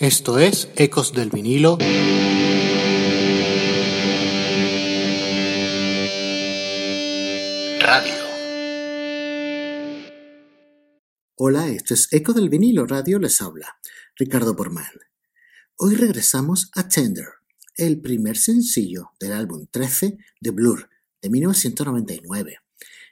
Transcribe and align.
Esto 0.00 0.40
es 0.40 0.70
Ecos 0.74 1.12
del 1.12 1.30
vinilo. 1.30 1.78
Radio. 7.78 8.14
Hola, 11.36 11.68
esto 11.68 11.94
es 11.94 12.12
Eco 12.12 12.32
del 12.32 12.48
vinilo 12.48 12.86
radio, 12.86 13.20
les 13.20 13.40
habla 13.40 13.78
Ricardo 14.16 14.56
Porman. 14.56 14.84
Hoy 15.76 15.94
regresamos 15.94 16.72
a 16.74 16.88
Tender, 16.88 17.28
el 17.76 18.00
primer 18.00 18.36
sencillo 18.36 19.12
del 19.20 19.32
álbum 19.32 19.68
13 19.70 20.18
de 20.40 20.50
Blur 20.50 20.90
de 21.22 21.30
1999. 21.30 22.58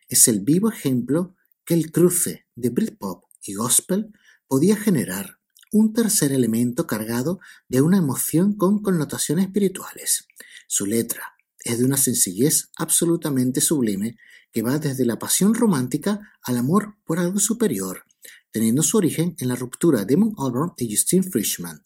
Es 0.09 0.26
el 0.26 0.40
vivo 0.40 0.68
ejemplo 0.68 1.37
que 1.64 1.74
el 1.74 1.92
cruce 1.92 2.46
de 2.56 2.70
Britpop 2.70 3.23
y 3.40 3.54
gospel 3.54 4.12
podía 4.48 4.74
generar 4.74 5.38
un 5.72 5.94
tercer 5.94 6.32
elemento 6.32 6.86
cargado 6.86 7.40
de 7.66 7.80
una 7.80 7.96
emoción 7.96 8.54
con 8.54 8.82
connotaciones 8.82 9.46
espirituales. 9.46 10.26
Su 10.68 10.87
letra 10.87 11.34
es 11.64 11.79
de 11.79 11.84
una 11.84 11.96
sencillez 11.96 12.70
absolutamente 12.76 13.60
sublime 13.60 14.16
que 14.52 14.62
va 14.62 14.79
desde 14.79 15.06
la 15.06 15.18
pasión 15.18 15.54
romántica 15.54 16.20
al 16.42 16.59
amor 16.59 16.98
por 17.04 17.18
algo 17.18 17.38
superior, 17.38 18.04
teniendo 18.51 18.82
su 18.82 18.98
origen 18.98 19.34
en 19.38 19.48
la 19.48 19.56
ruptura 19.56 20.04
de 20.04 20.14
Damon 20.14 20.34
Albarn 20.38 20.74
y 20.76 20.95
Justine 20.95 21.23
Frischman, 21.23 21.82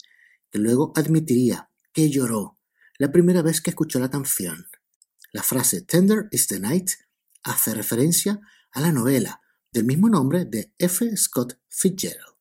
que 0.50 0.58
luego 0.58 0.92
admitiría 0.96 1.70
que 1.92 2.10
lloró 2.10 2.58
la 2.98 3.12
primera 3.12 3.42
vez 3.42 3.60
que 3.60 3.70
escuchó 3.70 4.00
la 4.00 4.10
canción. 4.10 4.66
La 5.32 5.44
frase 5.44 5.82
Tender 5.82 6.28
is 6.32 6.48
the 6.48 6.58
Night 6.58 6.90
hace 7.44 7.72
referencia 7.72 8.40
a 8.72 8.80
la 8.80 8.90
novela 8.90 9.40
del 9.70 9.84
mismo 9.84 10.08
nombre 10.08 10.44
de 10.44 10.72
F. 10.78 11.16
Scott 11.16 11.60
Fitzgerald. 11.68 12.35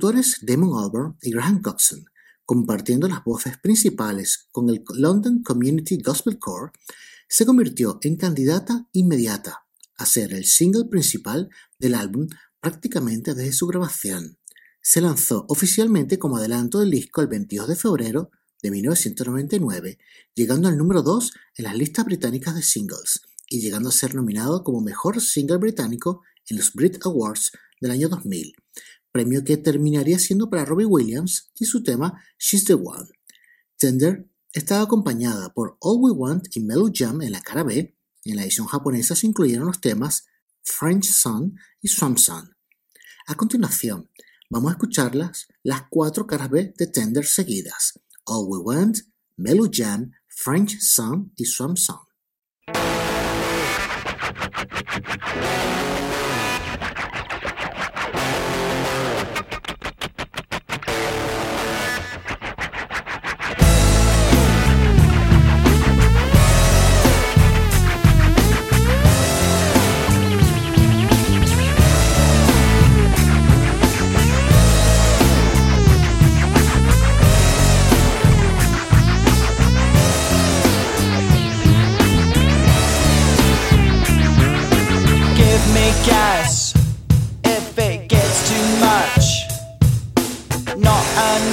Coautores 0.00 0.38
Damon 0.40 0.82
Albarn 0.82 1.18
y 1.20 1.30
Graham 1.30 1.60
Coxon, 1.60 2.06
compartiendo 2.46 3.06
las 3.06 3.22
voces 3.22 3.58
principales 3.58 4.48
con 4.50 4.70
el 4.70 4.82
London 4.94 5.42
Community 5.42 5.98
Gospel 6.00 6.38
Corps, 6.38 6.72
se 7.28 7.44
convirtió 7.44 7.98
en 8.00 8.16
candidata 8.16 8.88
inmediata 8.92 9.66
a 9.98 10.06
ser 10.06 10.32
el 10.32 10.46
single 10.46 10.86
principal 10.86 11.50
del 11.78 11.94
álbum 11.94 12.28
prácticamente 12.60 13.34
desde 13.34 13.52
su 13.52 13.66
grabación. 13.66 14.38
Se 14.80 15.02
lanzó 15.02 15.44
oficialmente 15.50 16.18
como 16.18 16.38
adelanto 16.38 16.80
del 16.80 16.90
disco 16.90 17.20
el 17.20 17.26
22 17.26 17.68
de 17.68 17.76
febrero 17.76 18.30
de 18.62 18.70
1999, 18.70 19.98
llegando 20.34 20.68
al 20.68 20.78
número 20.78 21.02
2 21.02 21.32
en 21.56 21.64
las 21.64 21.76
listas 21.76 22.06
británicas 22.06 22.54
de 22.54 22.62
singles 22.62 23.20
y 23.50 23.60
llegando 23.60 23.90
a 23.90 23.92
ser 23.92 24.14
nominado 24.14 24.64
como 24.64 24.80
mejor 24.80 25.20
single 25.20 25.58
británico 25.58 26.22
en 26.48 26.56
los 26.56 26.72
Brit 26.72 27.04
Awards 27.04 27.52
del 27.82 27.90
año 27.90 28.08
2000, 28.08 28.54
premio 29.12 29.44
que 29.44 29.56
terminaría 29.56 30.18
siendo 30.18 30.48
para 30.48 30.64
Robbie 30.64 30.86
Williams 30.86 31.50
y 31.58 31.64
su 31.64 31.82
tema 31.82 32.22
She's 32.38 32.64
the 32.64 32.74
One. 32.74 33.08
Tender 33.76 34.28
estaba 34.52 34.82
acompañada 34.82 35.52
por 35.52 35.76
All 35.80 35.98
We 36.00 36.12
Want 36.12 36.56
y 36.56 36.60
Mellow 36.60 36.90
Jam 36.94 37.22
en 37.22 37.32
la 37.32 37.40
cara 37.40 37.62
B. 37.62 37.96
En 38.24 38.36
la 38.36 38.42
edición 38.42 38.66
japonesa 38.66 39.14
se 39.14 39.26
incluyeron 39.26 39.66
los 39.66 39.80
temas 39.80 40.26
French 40.62 41.04
Sun 41.04 41.58
y 41.80 41.88
Swamp 41.88 42.18
Sun. 42.18 42.54
A 43.26 43.34
continuación, 43.34 44.10
vamos 44.50 44.70
a 44.70 44.74
escucharlas 44.74 45.48
las 45.62 45.84
cuatro 45.88 46.26
caras 46.26 46.50
B 46.50 46.74
de 46.76 46.86
Tender 46.86 47.24
seguidas. 47.24 48.00
All 48.24 48.46
We 48.48 48.58
Want, 48.58 48.98
Mellow 49.36 49.70
Jam, 49.72 50.12
French 50.26 50.78
Sun 50.80 51.32
y 51.36 51.44
Swamp 51.44 51.78
Sun. 51.78 52.09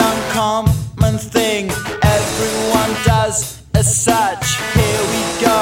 uncommon 0.09 1.17
thing 1.17 1.69
everyone 2.03 2.91
does 3.03 3.61
as 3.73 3.87
such. 4.09 4.45
Here 4.73 5.03
we 5.13 5.21
go, 5.49 5.61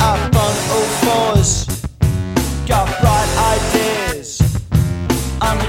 up 0.00 0.34
on 0.44 0.54
all 0.74 0.90
fours, 1.02 1.50
got 2.66 2.86
bright 3.00 3.30
ideas. 3.54 4.40
I'm 5.40 5.60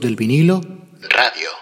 del 0.00 0.16
vinilo. 0.16 0.60
Radio. 1.08 1.61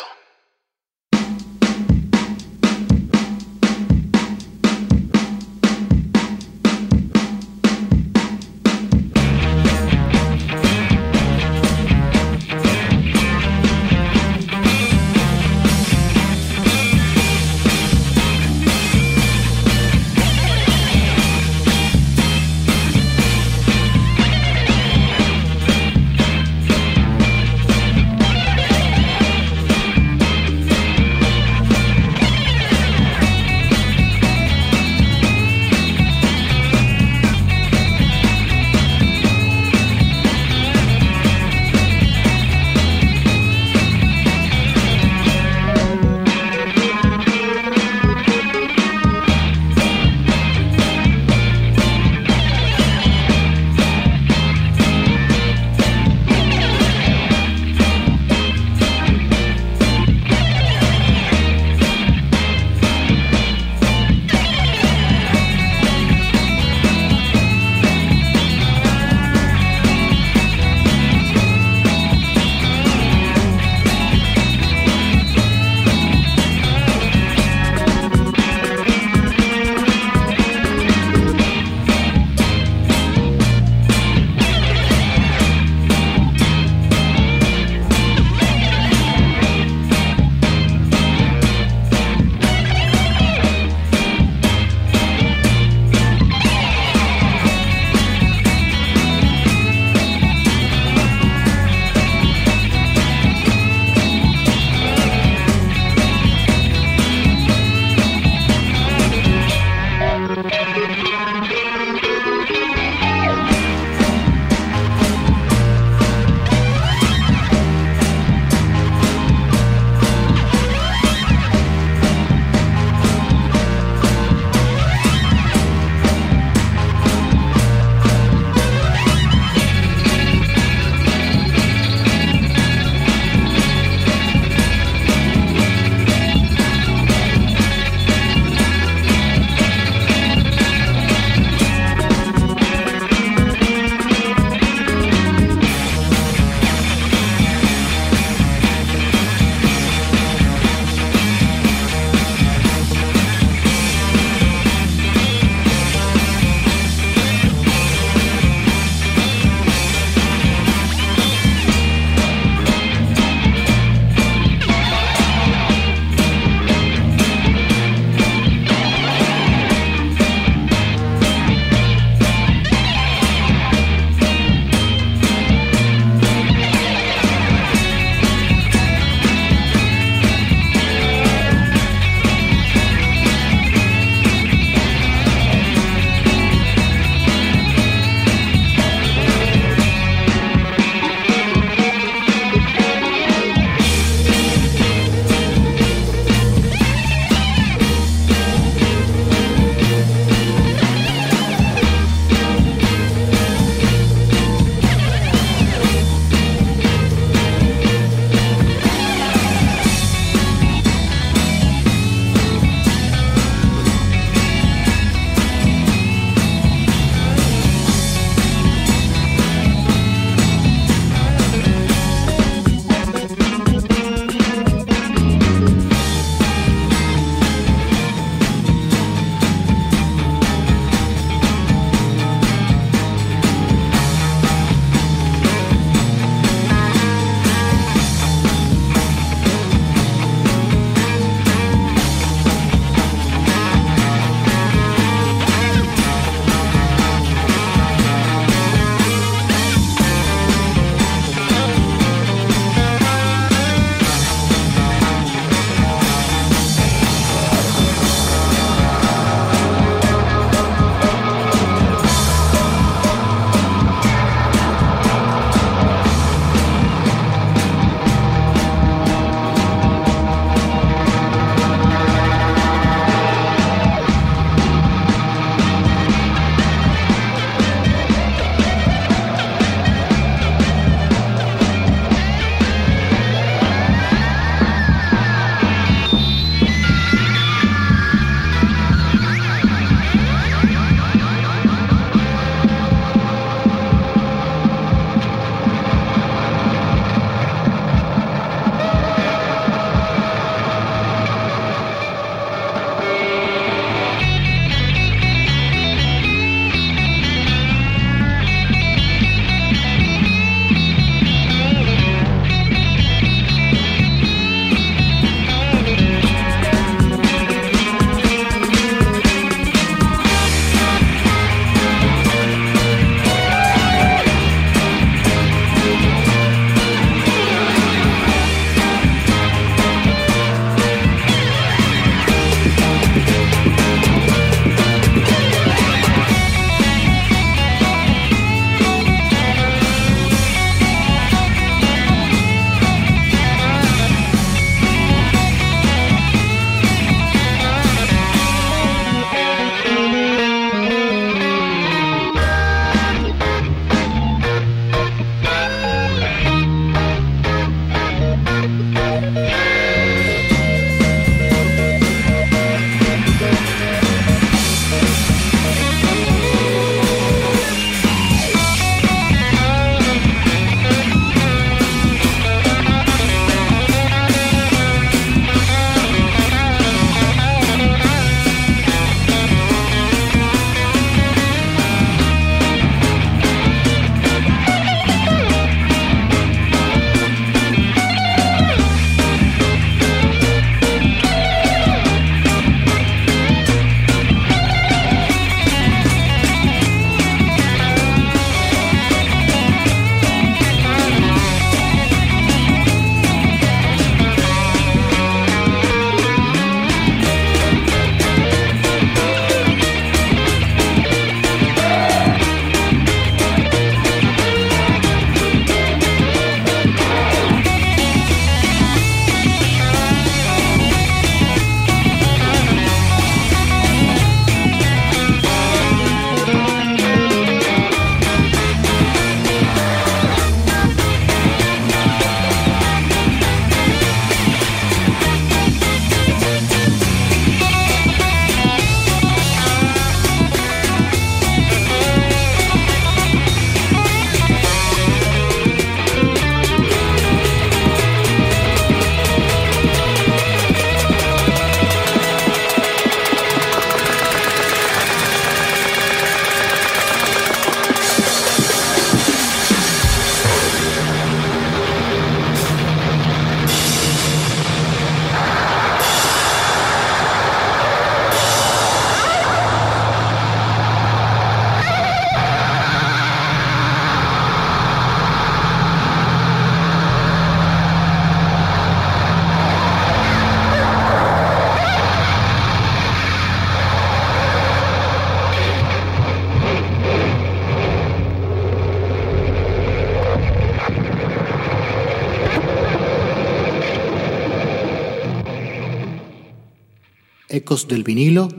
Del 497.71 498.03
vinilo 498.03 498.49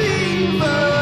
fever. 0.00 0.99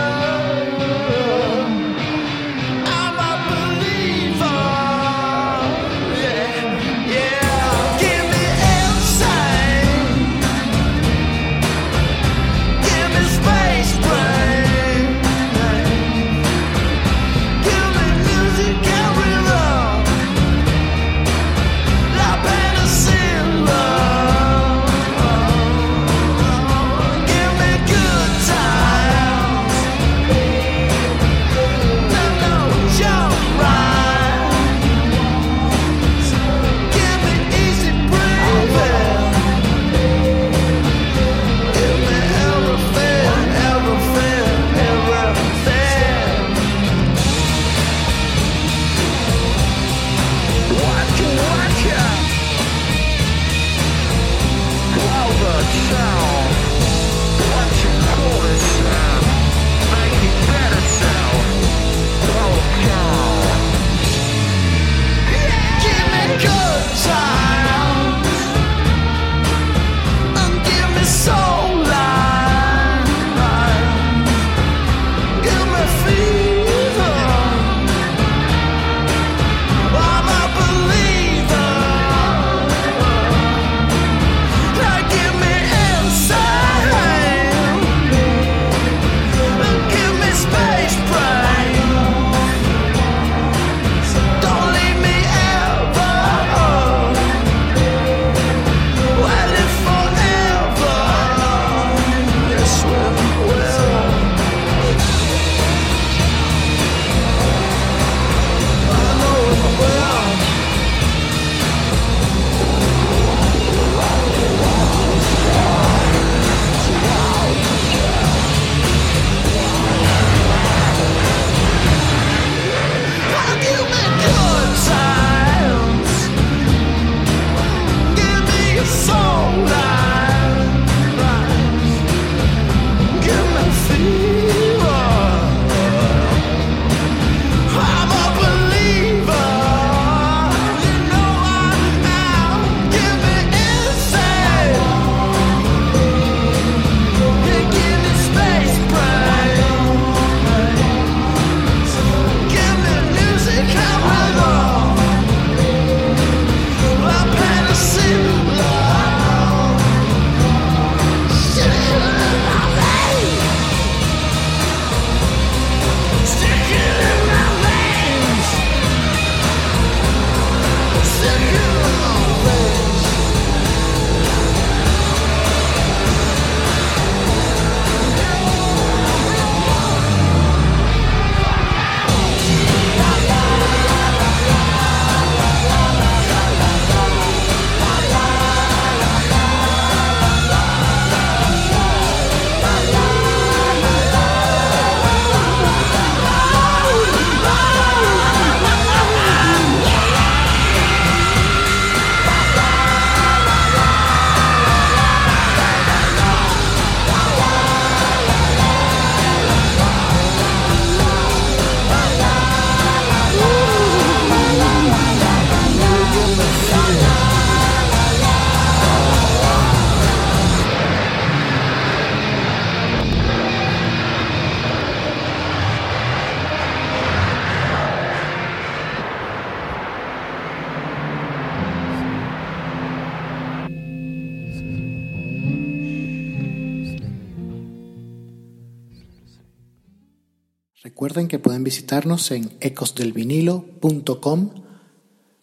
Recuerden 240.98 241.28
que 241.28 241.38
pueden 241.38 241.62
visitarnos 241.62 242.32
en 242.32 242.58
ecosdelvinilo.com 242.61 244.64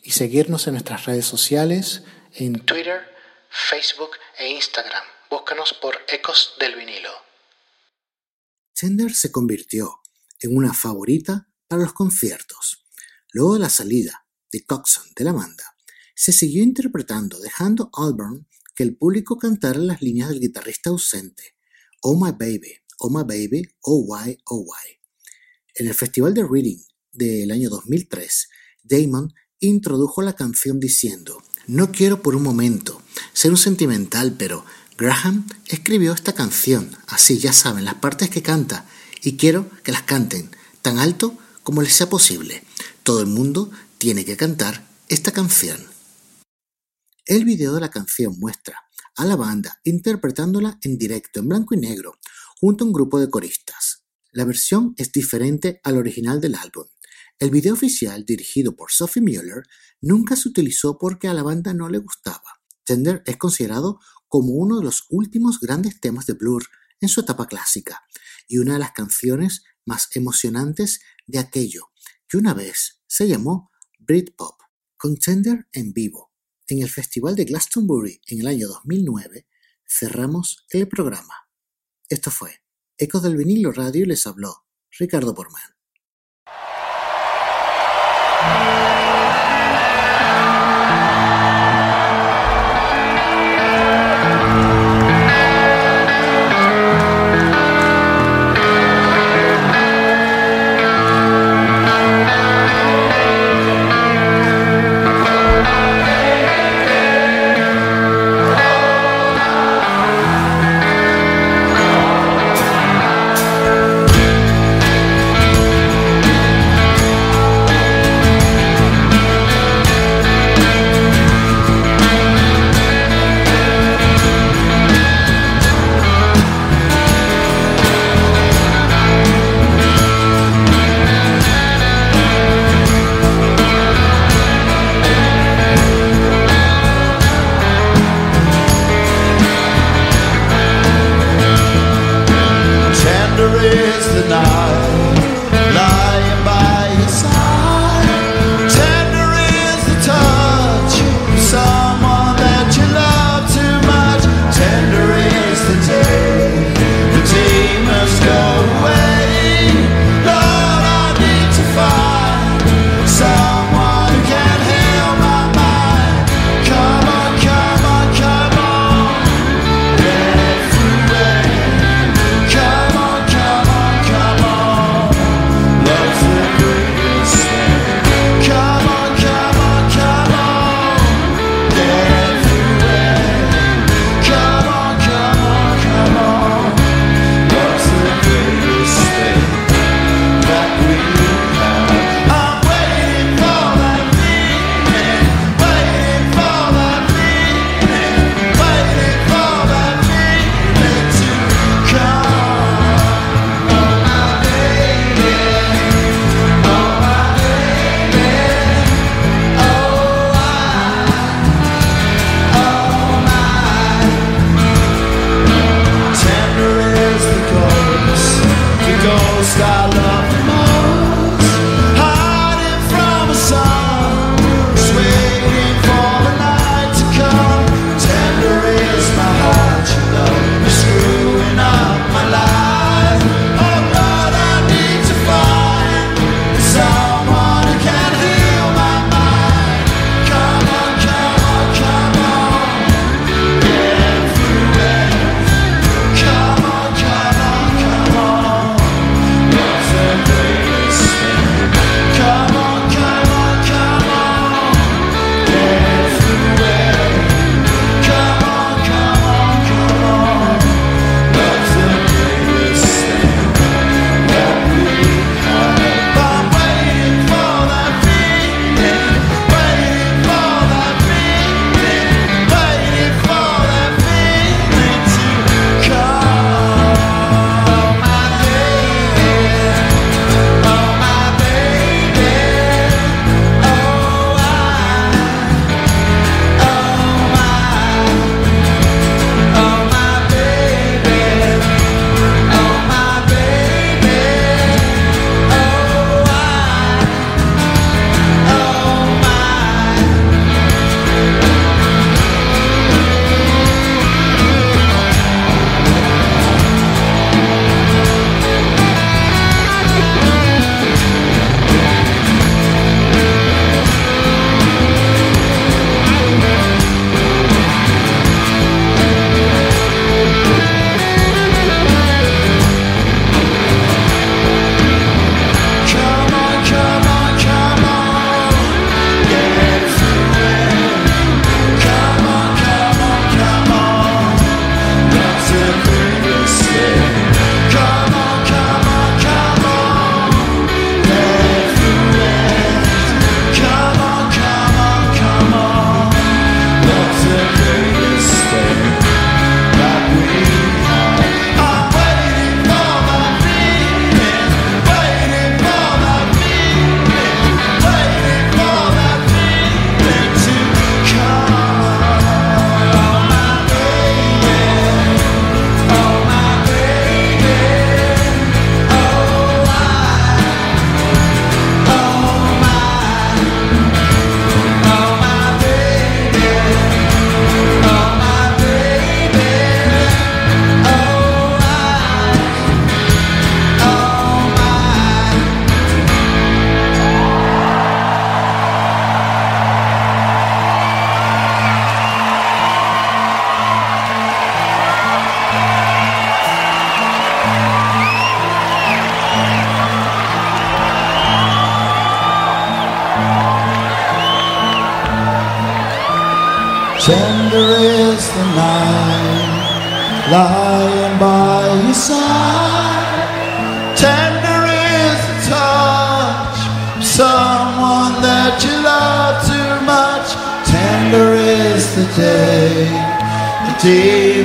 y 0.03 0.11
seguirnos 0.11 0.67
en 0.67 0.73
nuestras 0.73 1.05
redes 1.05 1.25
sociales 1.25 2.03
en 2.33 2.59
Twitter, 2.59 3.03
Facebook 3.49 4.09
e 4.37 4.49
Instagram. 4.49 5.01
Búscanos 5.29 5.73
por 5.81 5.95
Ecos 6.09 6.55
del 6.59 6.75
Vinilo. 6.75 7.09
Tender 8.73 9.13
se 9.13 9.31
convirtió 9.31 10.01
en 10.41 10.57
una 10.57 10.73
favorita 10.73 11.47
para 11.69 11.83
los 11.83 11.93
conciertos. 11.93 12.85
Luego 13.31 13.53
de 13.53 13.61
la 13.61 13.69
salida 13.69 14.27
de 14.51 14.65
Coxon 14.65 15.05
de 15.15 15.23
la 15.23 15.31
banda, 15.31 15.77
se 16.13 16.33
siguió 16.33 16.63
interpretando 16.63 17.39
dejando 17.39 17.89
Alburn 17.93 18.49
que 18.75 18.83
el 18.83 18.97
público 18.97 19.37
cantara 19.37 19.79
las 19.79 20.01
líneas 20.01 20.27
del 20.27 20.41
guitarrista 20.41 20.89
ausente, 20.89 21.55
Oh 22.01 22.21
My 22.21 22.33
Baby, 22.33 22.81
Oh 22.97 23.09
My 23.09 23.23
Baby, 23.23 23.73
Oh 23.83 24.03
Why, 24.05 24.37
Oh 24.43 24.59
Why. 24.59 25.04
En 25.77 25.87
el 25.87 25.93
Festival 25.93 26.33
de 26.33 26.47
Reading 26.49 26.79
del 27.11 27.51
año 27.51 27.69
2003, 27.69 28.47
Damon 28.83 29.33
introdujo 29.59 30.21
la 30.21 30.31
canción 30.31 30.79
diciendo, 30.79 31.43
no 31.67 31.91
quiero 31.91 32.21
por 32.21 32.37
un 32.37 32.43
momento 32.43 33.01
ser 33.33 33.51
un 33.51 33.57
sentimental, 33.57 34.35
pero 34.39 34.63
Graham 34.97 35.45
escribió 35.67 36.13
esta 36.13 36.31
canción, 36.31 36.95
así 37.07 37.39
ya 37.39 37.51
saben 37.51 37.83
las 37.83 37.95
partes 37.95 38.29
que 38.29 38.41
canta, 38.41 38.87
y 39.21 39.35
quiero 39.35 39.69
que 39.83 39.91
las 39.91 40.03
canten 40.03 40.49
tan 40.81 40.97
alto 40.97 41.37
como 41.61 41.81
les 41.81 41.93
sea 41.93 42.09
posible. 42.09 42.63
Todo 43.03 43.19
el 43.19 43.27
mundo 43.27 43.69
tiene 43.97 44.23
que 44.23 44.37
cantar 44.37 44.87
esta 45.09 45.33
canción. 45.33 45.85
El 47.25 47.43
video 47.43 47.73
de 47.73 47.81
la 47.81 47.89
canción 47.89 48.39
muestra 48.39 48.81
a 49.17 49.25
la 49.25 49.35
banda 49.35 49.81
interpretándola 49.83 50.79
en 50.83 50.97
directo 50.97 51.41
en 51.41 51.49
blanco 51.49 51.75
y 51.75 51.79
negro 51.79 52.17
junto 52.61 52.85
a 52.85 52.87
un 52.87 52.93
grupo 52.93 53.19
de 53.19 53.29
coristas. 53.29 54.04
La 54.35 54.43
versión 54.43 54.93
es 54.97 55.13
diferente 55.13 55.79
al 55.85 55.95
original 55.95 56.41
del 56.41 56.55
álbum. 56.55 56.85
El 57.39 57.51
video 57.51 57.73
oficial, 57.73 58.25
dirigido 58.25 58.75
por 58.75 58.91
Sophie 58.91 59.21
Mueller, 59.21 59.63
nunca 60.01 60.35
se 60.35 60.49
utilizó 60.49 60.97
porque 60.97 61.29
a 61.29 61.33
la 61.33 61.41
banda 61.41 61.73
no 61.73 61.87
le 61.87 61.99
gustaba. 61.99 62.59
Tender 62.83 63.23
es 63.27 63.37
considerado 63.37 64.01
como 64.27 64.51
uno 64.55 64.79
de 64.79 64.83
los 64.83 65.05
últimos 65.09 65.61
grandes 65.61 66.01
temas 66.01 66.25
de 66.25 66.33
Blur 66.33 66.67
en 66.99 67.07
su 67.07 67.21
etapa 67.21 67.47
clásica 67.47 68.03
y 68.45 68.57
una 68.57 68.73
de 68.73 68.79
las 68.79 68.91
canciones 68.91 69.63
más 69.85 70.09
emocionantes 70.17 70.99
de 71.27 71.39
aquello 71.39 71.93
que 72.27 72.35
una 72.35 72.53
vez 72.53 73.03
se 73.07 73.29
llamó 73.29 73.71
Britpop. 73.99 74.59
Con 74.97 75.15
Tender 75.15 75.65
en 75.71 75.93
vivo 75.93 76.33
en 76.67 76.81
el 76.81 76.89
Festival 76.89 77.37
de 77.37 77.45
Glastonbury 77.45 78.19
en 78.27 78.41
el 78.41 78.47
año 78.47 78.67
2009 78.67 79.47
cerramos 79.87 80.65
el 80.71 80.89
programa. 80.89 81.47
Esto 82.09 82.31
fue 82.31 82.64
Ecos 82.97 83.23
del 83.23 83.35
vinilo 83.35 83.73
radio 83.73 84.05
les 84.05 84.25
habló 84.25 84.63
Ricardo 84.97 85.35
Porman. 85.35 85.61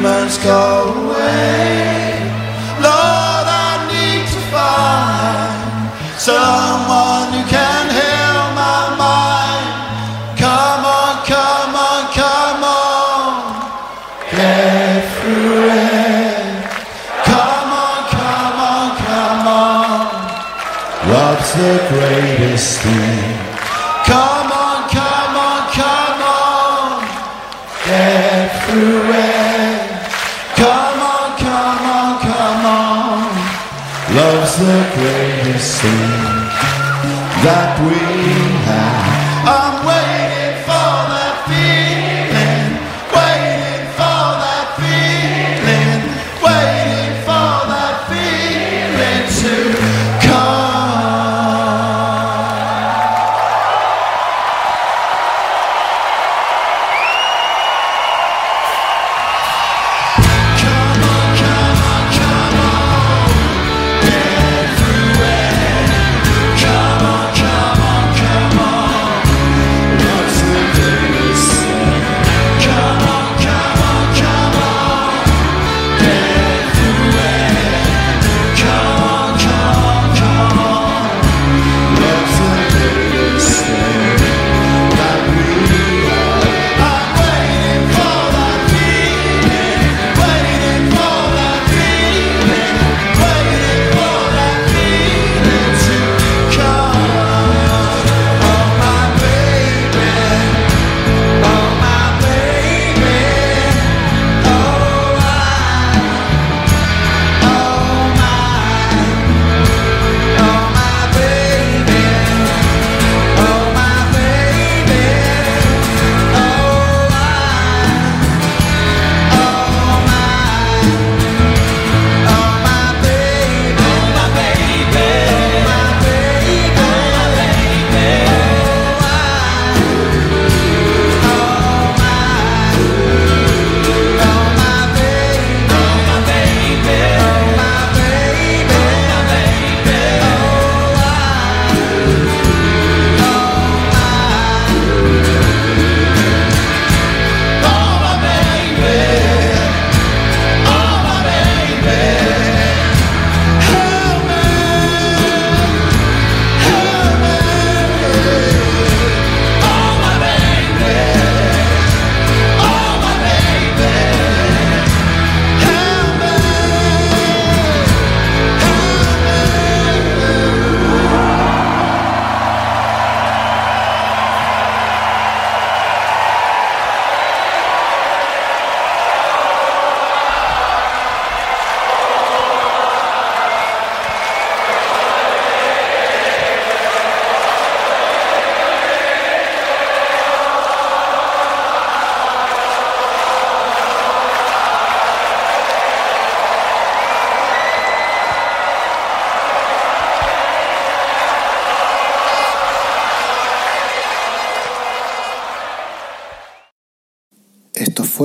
Demons 0.01 0.39
go 0.39 0.95
away. 0.97 2.17
Lord, 2.81 3.47
I 3.69 3.85
need 3.93 4.25
to 4.33 4.41
find 4.49 5.93
someone 6.17 7.29
who 7.37 7.43
can 7.45 7.85
heal 7.93 8.41
my 8.57 8.97
mind. 8.97 9.69
Come 10.41 10.85
on, 11.01 11.15
come 11.29 11.73
on, 11.89 12.03
come 12.17 12.63
on. 12.65 13.29
Get 14.33 15.05
through 15.21 15.69
it. 15.69 16.65
Come 17.29 17.71
on, 17.85 18.01
come 18.17 18.59
on, 18.73 18.89
come 19.05 19.47
on. 19.69 20.07
Love's 21.13 21.53
the 21.61 21.77
greatest 21.93 22.81
thing. 22.81 23.37
Come 24.09 24.49
on, 24.65 24.89
come 24.89 25.35
on, 25.49 25.63
come 25.77 26.21
on. 26.25 27.05
Get 27.85 28.49
through 28.65 29.13
it. 29.13 29.30
The 34.61 34.91
greatest 34.95 35.81
thing 35.81 35.91
that 37.45 37.81
we 37.81 37.97
have. 38.67 39.20